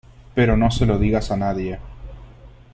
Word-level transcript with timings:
pero 0.33 0.57
no 0.57 0.71
se 0.71 0.87
lo 0.87 0.97
digas 0.97 1.29
a 1.29 1.37
nadie. 1.37 1.77